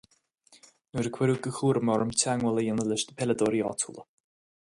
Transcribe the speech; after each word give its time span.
Nuair 0.93 1.09
a 1.09 1.11
cuireadh 1.17 1.43
de 1.47 1.51
chúram 1.57 1.91
orm 1.97 2.13
teagmháil 2.21 2.57
a 2.57 2.63
dhéanamh 2.65 2.89
leis 2.93 3.05
na 3.09 3.17
peileadóirí 3.19 3.63
áitiúla. 3.69 4.09